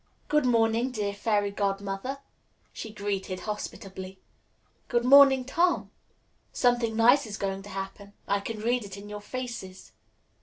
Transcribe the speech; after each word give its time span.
"Good 0.29 0.47
morning, 0.47 0.89
dear 0.89 1.13
Fairy 1.13 1.51
Godmother," 1.51 2.17
she 2.73 2.91
greeted 2.91 3.41
hospitably. 3.41 4.19
"Good 4.87 5.05
morning, 5.05 5.45
Tom. 5.45 5.91
Something 6.51 6.95
nice 6.95 7.27
is 7.27 7.37
going 7.37 7.61
to 7.61 7.69
happen. 7.69 8.13
I 8.27 8.39
can 8.39 8.61
read 8.61 8.83
it 8.83 8.97
in 8.97 9.09
your 9.09 9.21
faces." 9.21 9.91